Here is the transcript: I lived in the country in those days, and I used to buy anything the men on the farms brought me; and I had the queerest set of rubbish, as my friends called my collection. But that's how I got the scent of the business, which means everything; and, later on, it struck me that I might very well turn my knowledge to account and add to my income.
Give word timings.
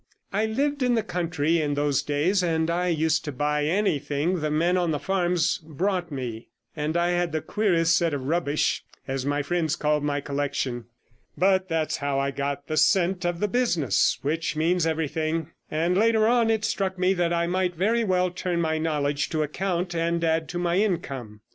I 0.33 0.47
lived 0.47 0.81
in 0.81 0.95
the 0.95 1.03
country 1.03 1.61
in 1.61 1.75
those 1.75 2.01
days, 2.01 2.41
and 2.41 2.71
I 2.71 2.87
used 2.87 3.23
to 3.25 3.31
buy 3.31 3.65
anything 3.65 4.39
the 4.39 4.49
men 4.49 4.75
on 4.75 4.89
the 4.89 4.97
farms 4.97 5.59
brought 5.59 6.11
me; 6.11 6.47
and 6.75 6.97
I 6.97 7.09
had 7.09 7.31
the 7.31 7.39
queerest 7.43 7.95
set 7.95 8.11
of 8.11 8.23
rubbish, 8.23 8.83
as 9.07 9.27
my 9.27 9.43
friends 9.43 9.75
called 9.75 10.03
my 10.03 10.19
collection. 10.19 10.85
But 11.37 11.69
that's 11.69 11.97
how 11.97 12.17
I 12.17 12.31
got 12.31 12.65
the 12.65 12.77
scent 12.77 13.25
of 13.25 13.39
the 13.39 13.47
business, 13.47 14.17
which 14.23 14.55
means 14.55 14.87
everything; 14.87 15.51
and, 15.69 15.95
later 15.95 16.25
on, 16.25 16.49
it 16.49 16.65
struck 16.65 16.97
me 16.97 17.13
that 17.13 17.31
I 17.31 17.45
might 17.45 17.75
very 17.75 18.03
well 18.03 18.31
turn 18.31 18.59
my 18.59 18.79
knowledge 18.79 19.29
to 19.29 19.43
account 19.43 19.93
and 19.93 20.23
add 20.23 20.49
to 20.49 20.57
my 20.57 20.77
income. 20.77 21.41